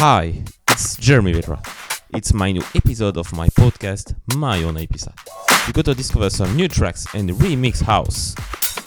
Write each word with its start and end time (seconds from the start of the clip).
Hi, 0.00 0.44
it's 0.70 0.96
Jeremy 0.96 1.32
Vedra. 1.32 1.58
It's 2.14 2.32
my 2.32 2.52
new 2.52 2.62
episode 2.76 3.16
of 3.16 3.32
my 3.32 3.48
podcast, 3.48 4.14
My 4.36 4.62
Own 4.62 4.76
Episode. 4.76 5.14
You 5.66 5.72
got 5.72 5.86
to 5.86 5.94
discover 5.96 6.30
some 6.30 6.54
new 6.54 6.68
tracks 6.68 7.04
and 7.16 7.28
remix 7.30 7.82
house 7.82 8.36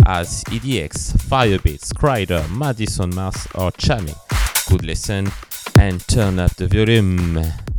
as 0.07 0.41
EDX, 0.45 1.11
Firebeatz, 1.27 1.91
Kryder, 1.91 2.49
Madison 2.57 3.13
Mars 3.13 3.45
or 3.55 3.71
Tchami. 3.73 4.15
Good 4.69 4.85
listen 4.85 5.29
and 5.77 5.99
turn 6.07 6.39
up 6.39 6.55
the 6.55 6.69
volume. 6.69 7.70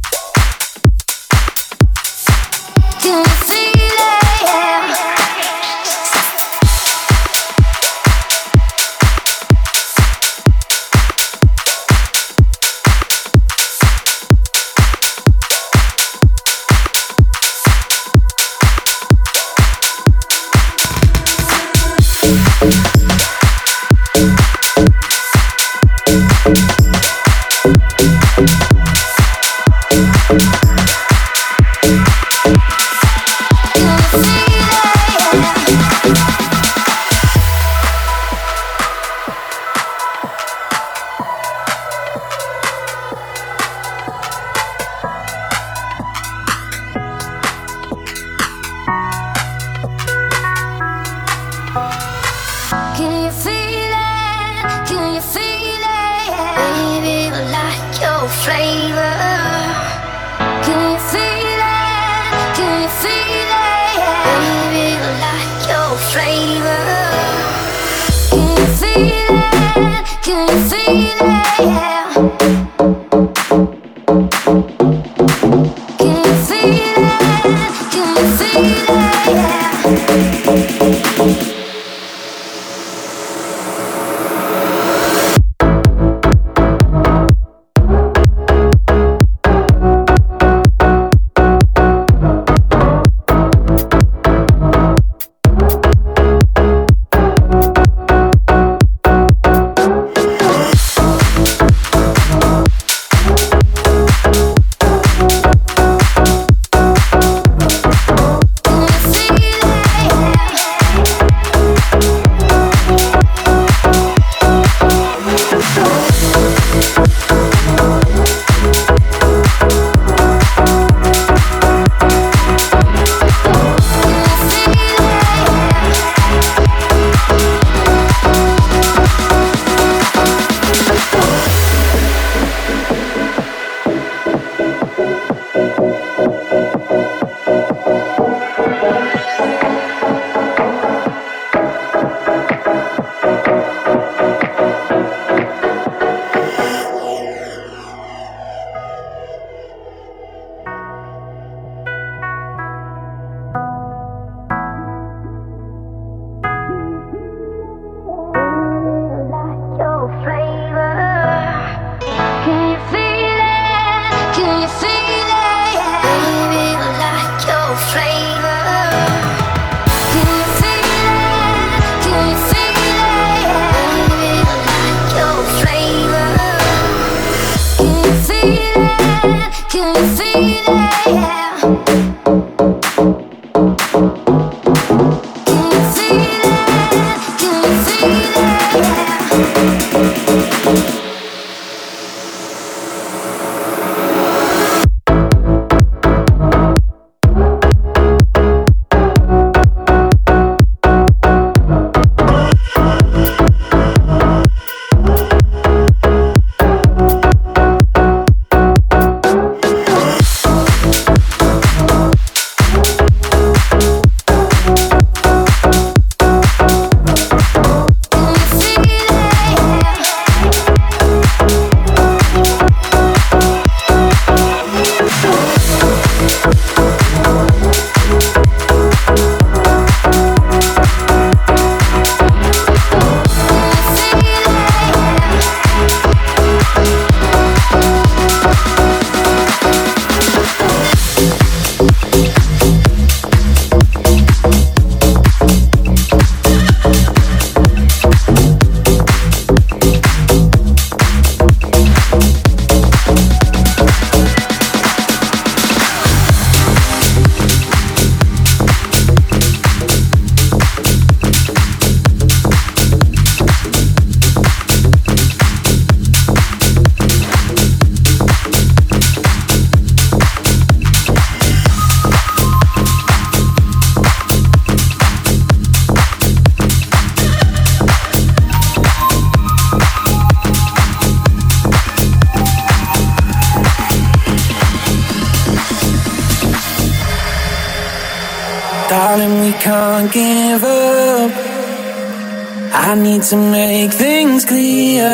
clear 294.52 295.12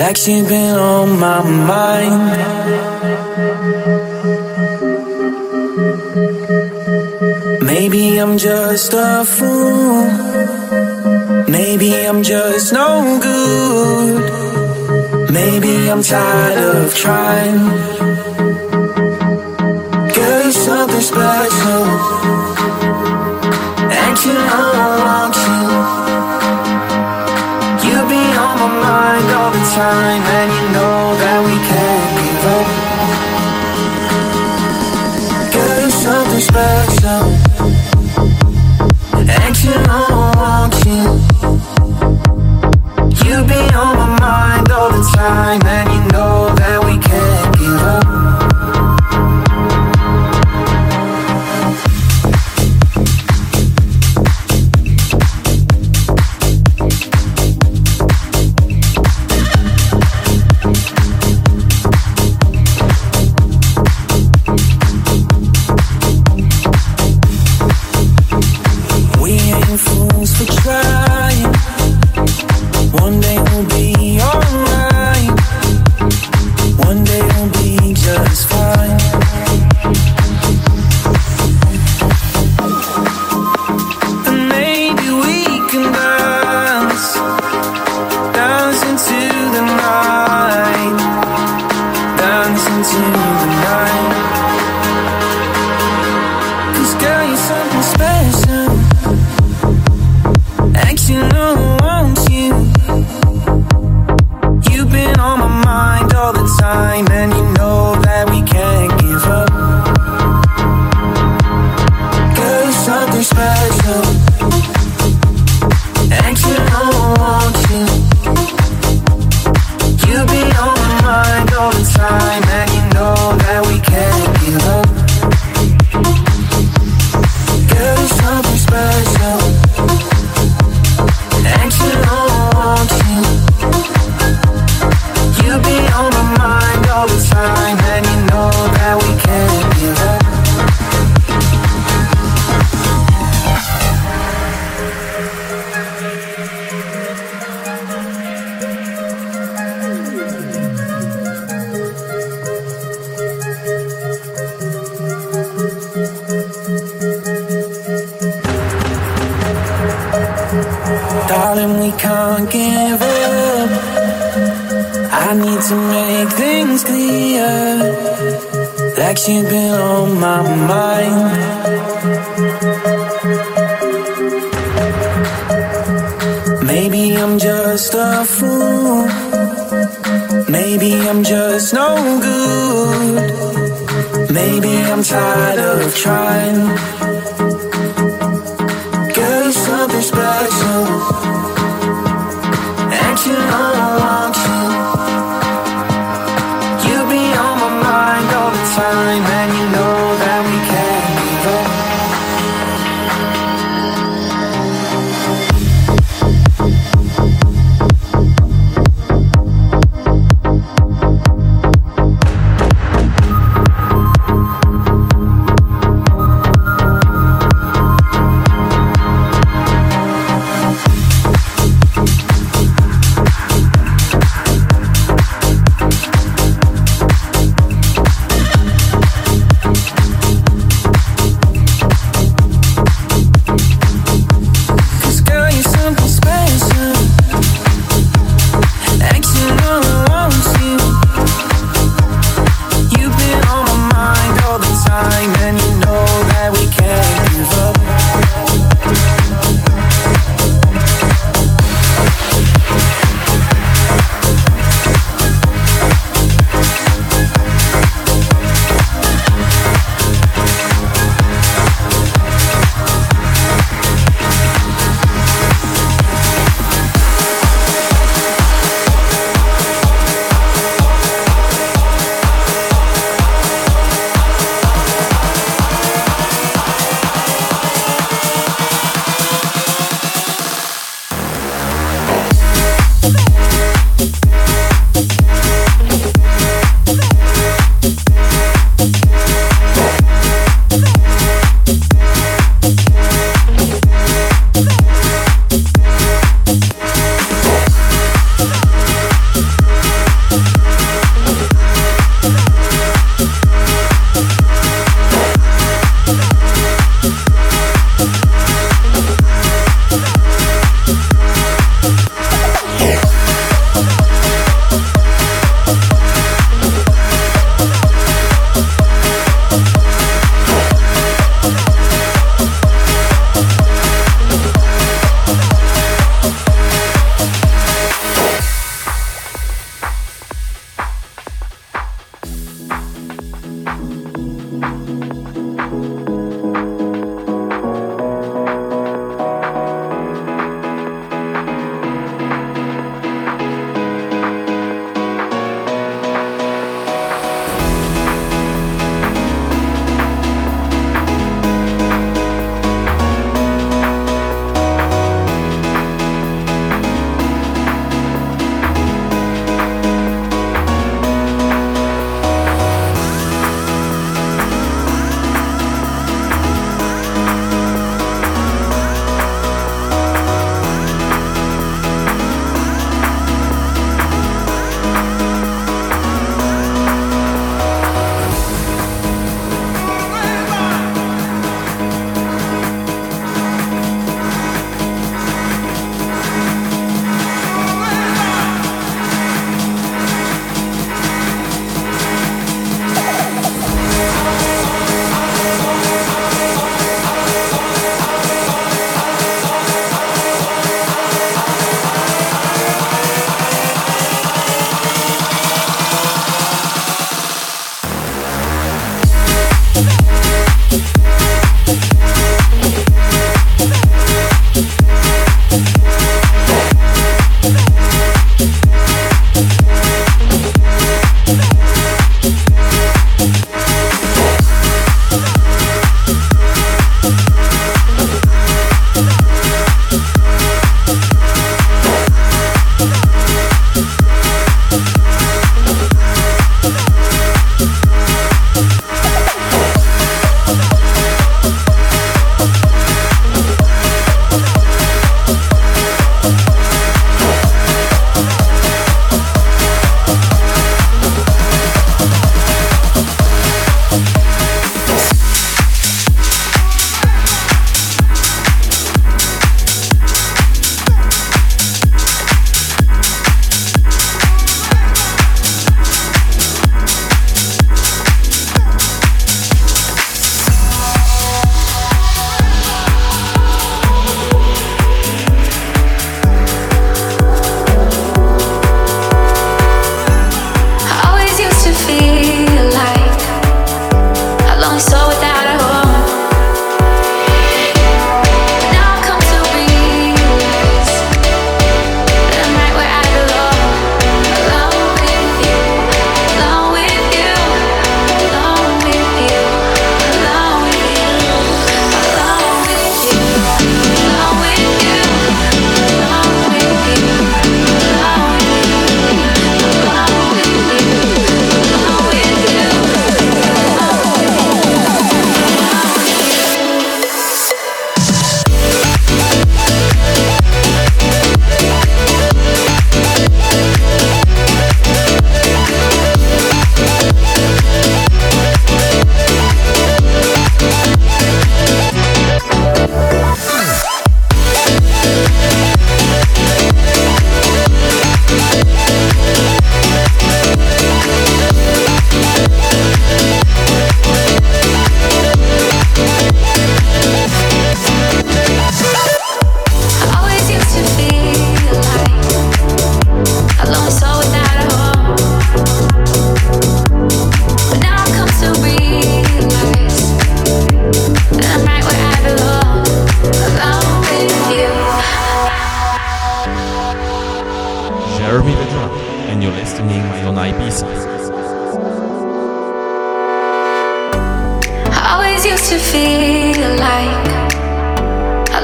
Like 0.00 0.16
she's 0.16 0.46
been 0.48 0.76
on 0.78 1.08
my 1.18 1.40
mind. 1.70 2.22
Maybe 7.70 8.02
I'm 8.22 8.34
just 8.38 8.92
a 8.94 9.24
fool. 9.34 10.04
Maybe 11.56 11.90
I'm 12.08 12.22
just 12.22 12.72
no 12.72 12.88
good. 13.28 14.14
Maybe 15.38 15.72
I'm 15.92 16.02
tired 16.02 16.58
of 16.74 16.94
trying. 17.04 17.60
Girl, 20.14 20.42
you're 20.44 20.60
something 20.68 21.04
special. 21.12 21.82
And 24.00 24.16
you 24.24 24.34
know 24.48 24.66
I 24.84 24.92
want 25.06 25.36
you 25.44 25.69
right 30.00 30.18
now 30.18 30.39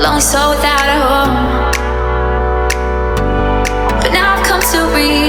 lonely 0.06 0.20
soul 0.20 0.50
without 0.50 0.88
a 0.88 0.98
home. 1.02 1.34
But 4.00 4.12
now 4.12 4.36
I've 4.36 4.46
come 4.46 4.60
to 4.60 4.94
realize. 4.94 5.25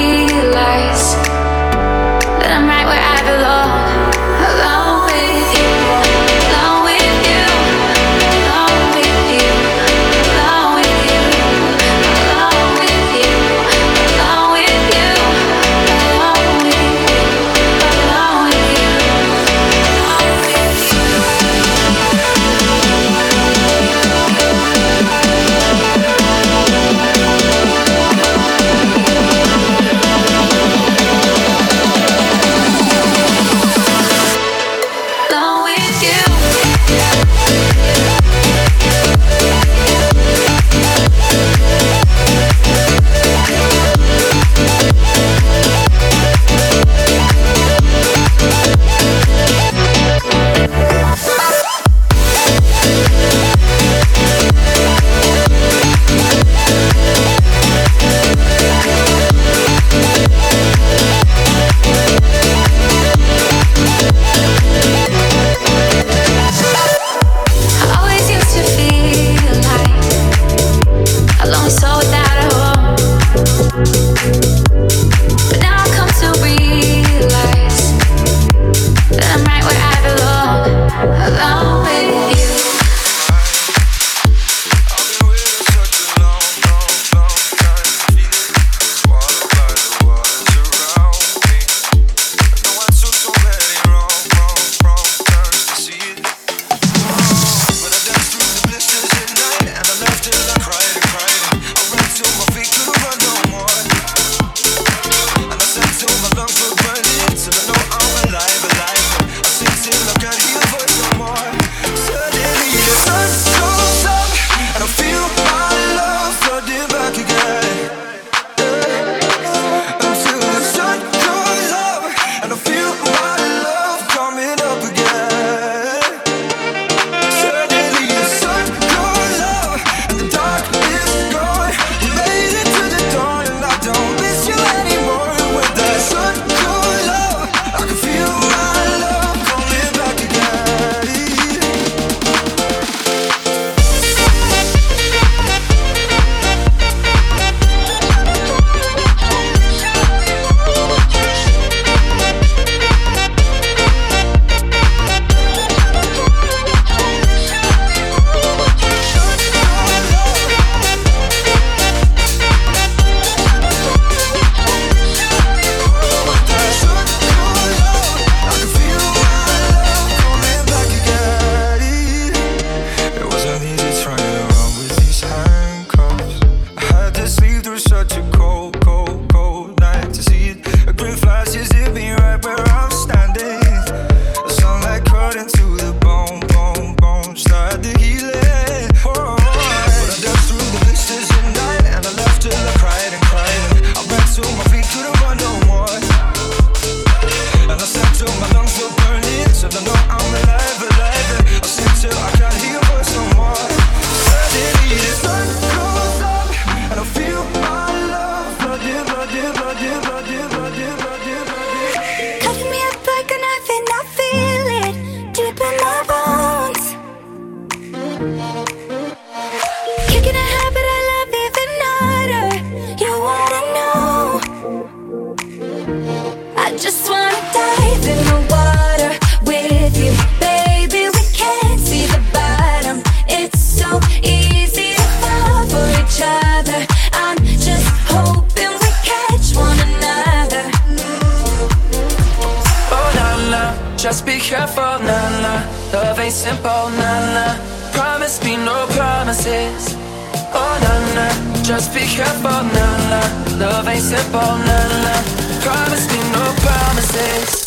Nice 253.98 254.14
up 254.14 254.36
all 254.36 254.60
night, 254.60 254.90
night. 255.02 255.64
Promise 255.64 256.08
me 256.14 256.20
no 256.32 256.54
promises 256.62 257.67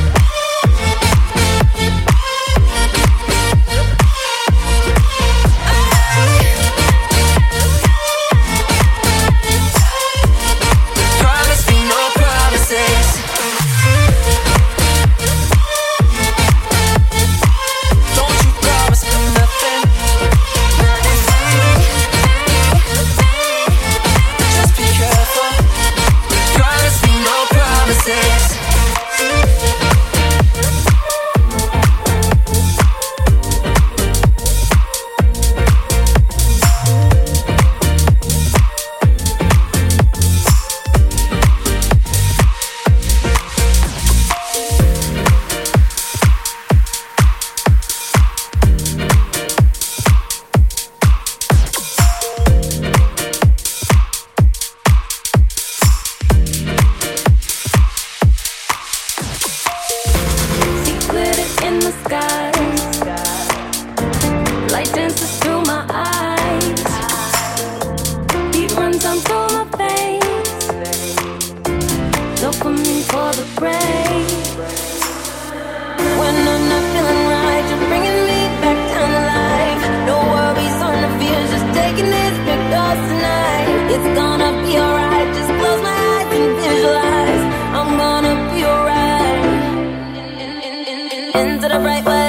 the 91.71 91.79
right 91.79 92.03
way. 92.03 92.20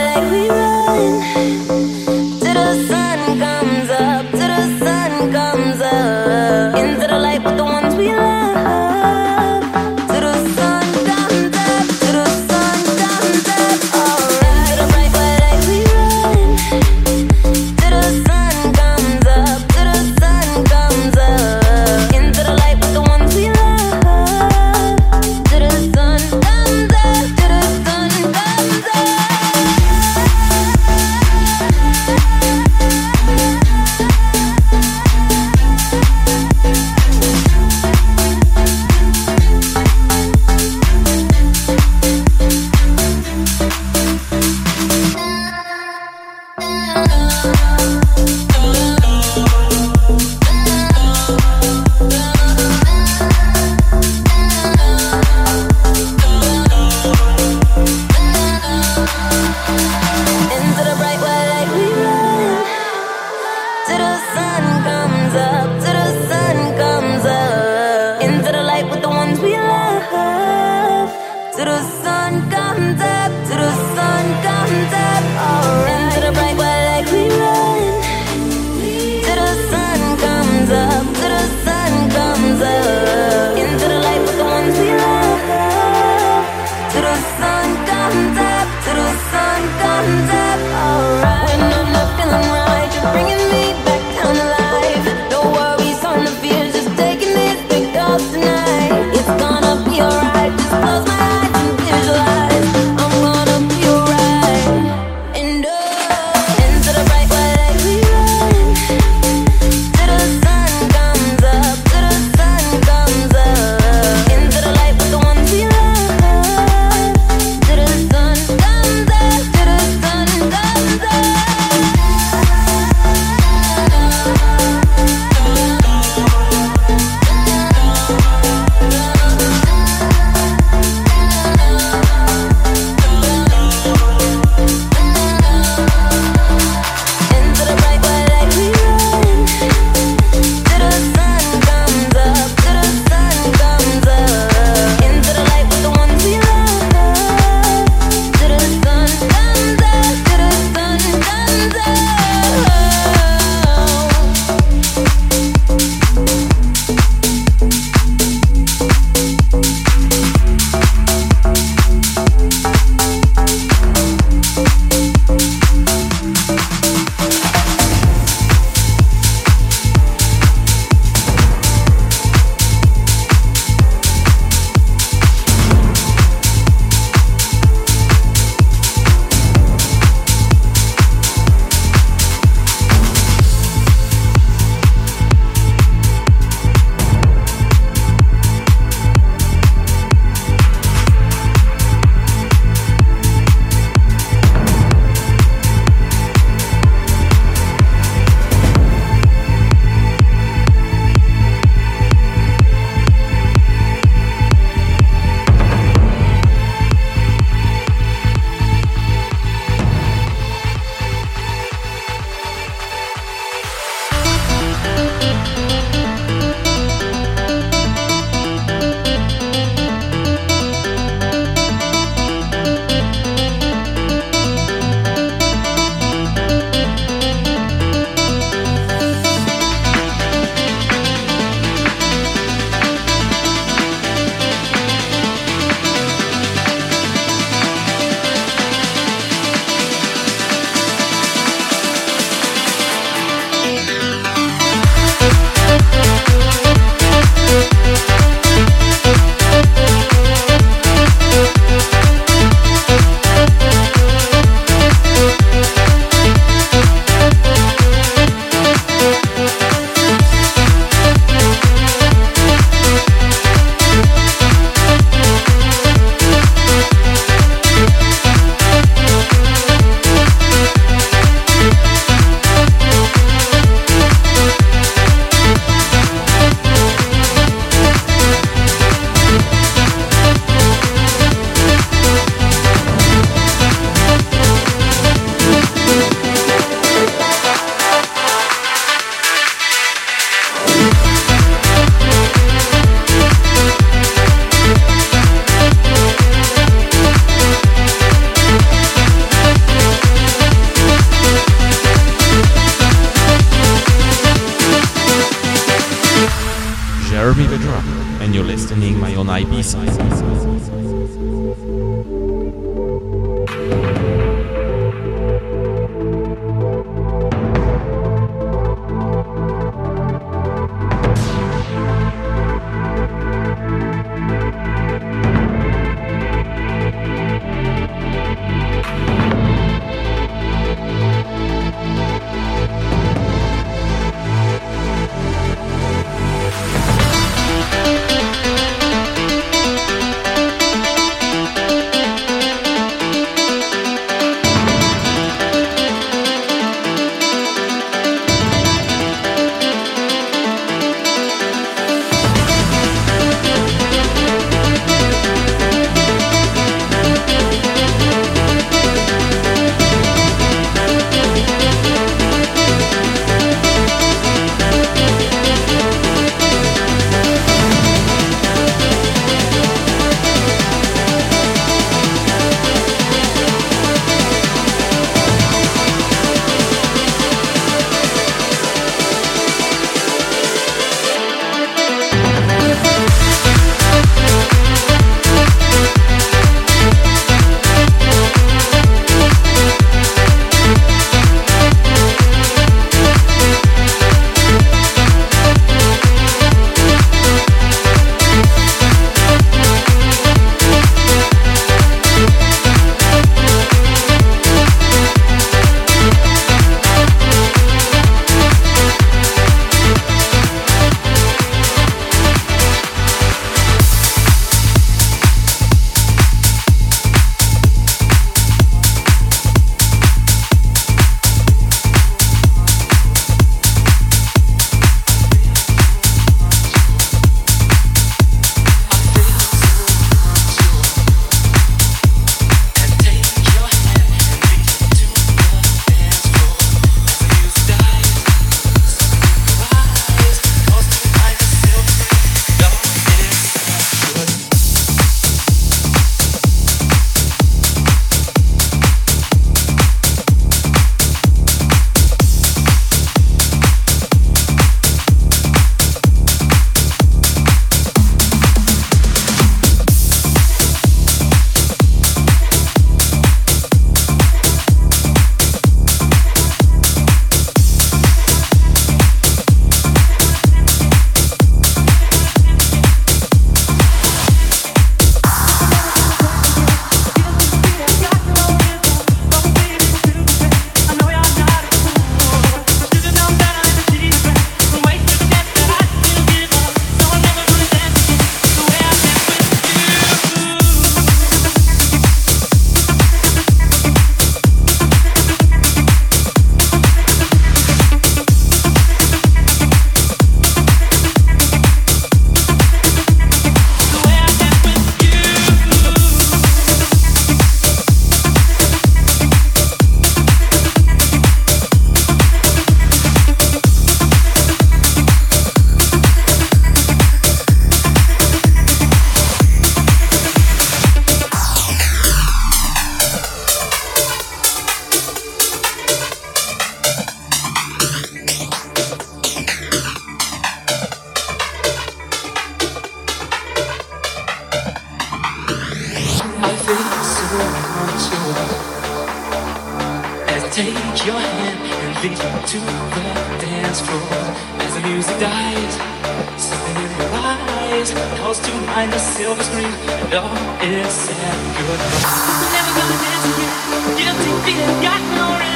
behind 548.73 548.91
the 548.91 548.99
silver 548.99 549.43
screen, 549.43 549.67
and 549.67 550.15
all 550.15 550.33
is 550.65 550.89
said 550.95 551.15
and 551.21 551.67
done. 551.69 551.93
We're 552.41 552.53
Never 552.57 552.73
gonna 552.79 552.97
dance 553.05 553.27
again, 553.29 553.53
guilty 554.01 554.33
feeling, 554.47 554.83
got 554.83 555.01
no 555.15 555.39
reason. 555.39 555.52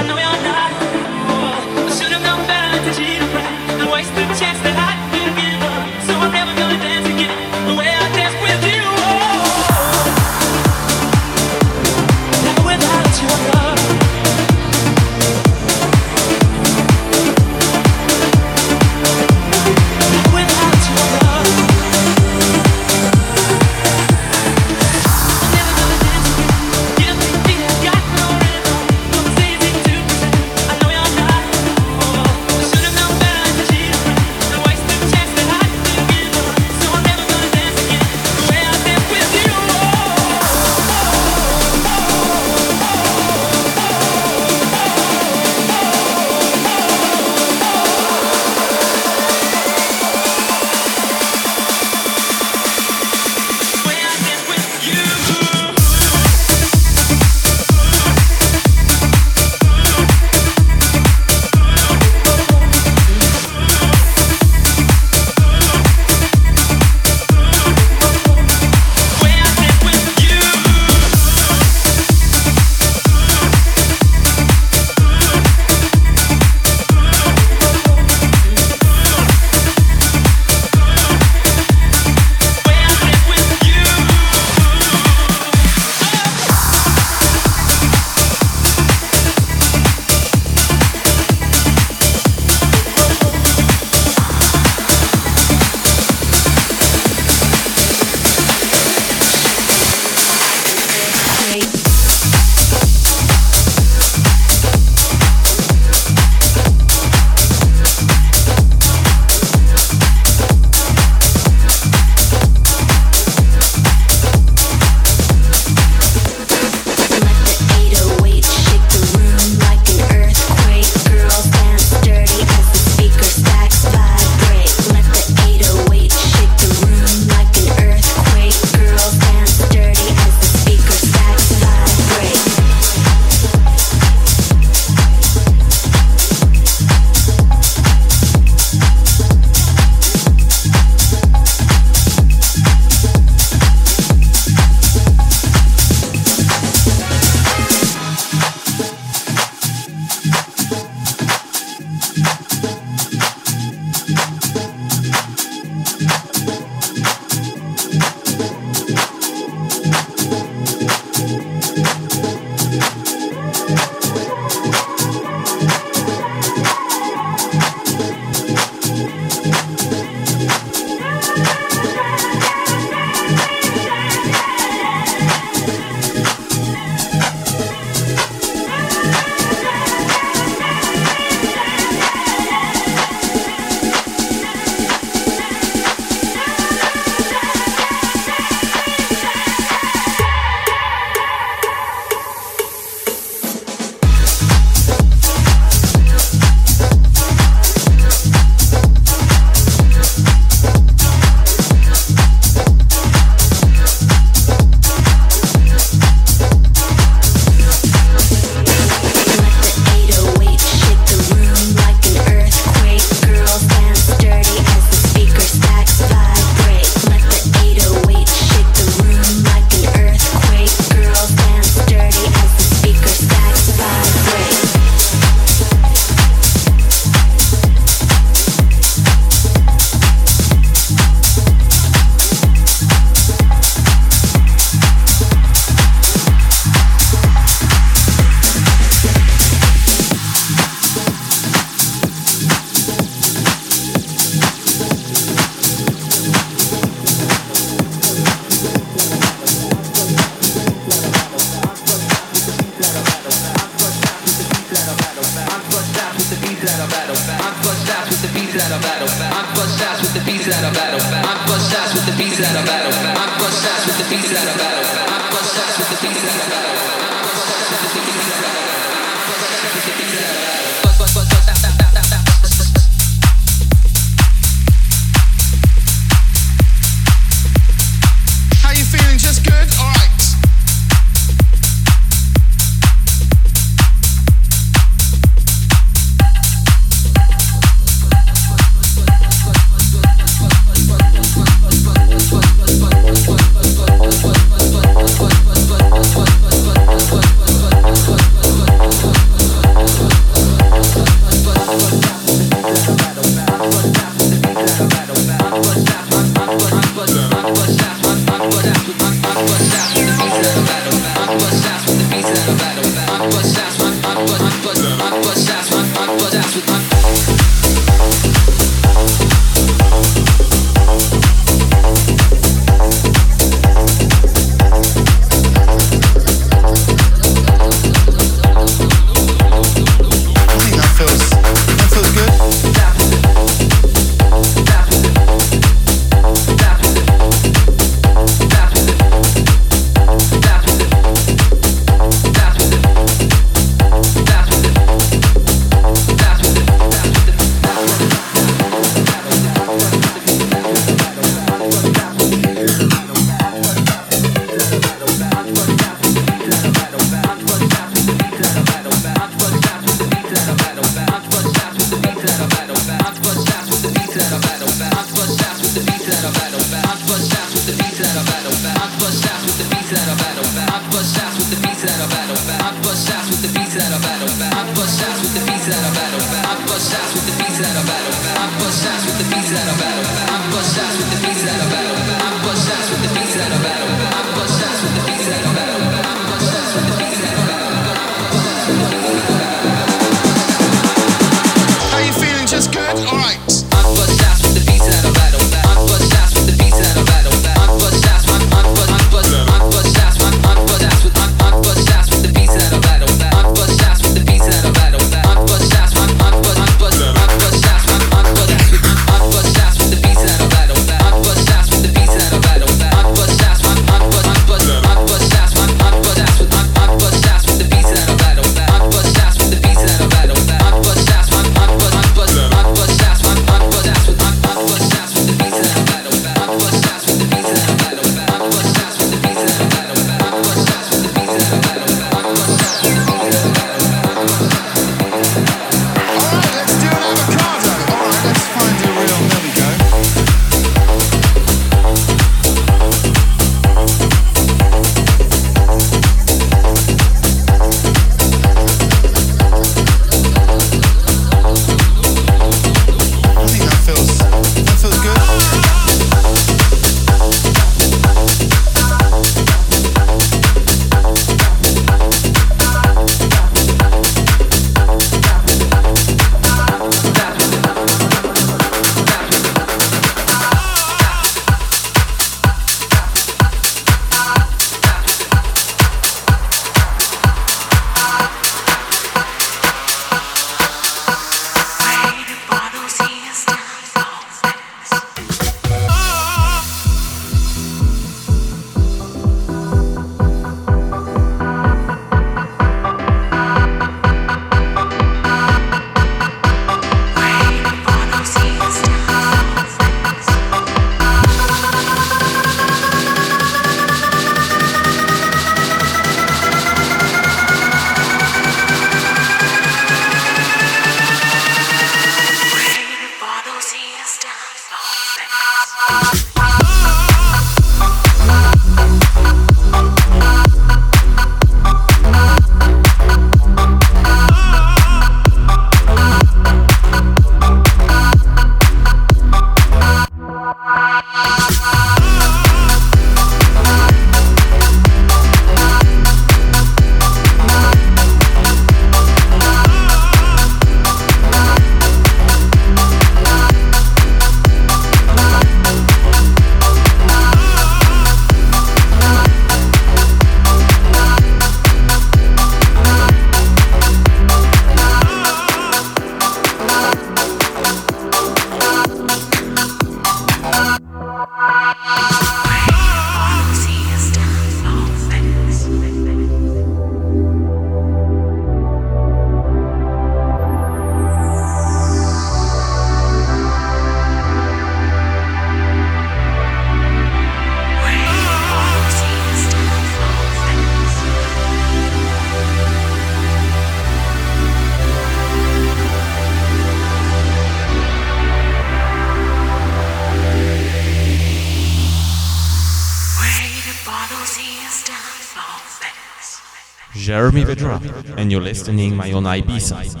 Jeremy 597.31 597.55
Vedra, 597.55 598.17
and 598.17 598.29
you're 598.29 598.41
listening 598.41 598.93
my 598.93 599.09
own 599.13 599.23
Ibiza. 599.23 600.00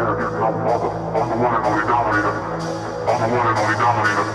i'm 0.00 1.28
the 1.28 1.36
winner 1.36 1.58
of 1.58 1.74
the 1.74 1.86
dominator. 1.88 2.34
I'm 3.08 3.18
the 3.18 3.36
one 3.36 3.46
and 3.48 3.58
only 3.58 3.76
dominator. 3.78 4.28